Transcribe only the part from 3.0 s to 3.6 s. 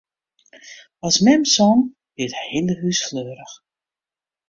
fleurich.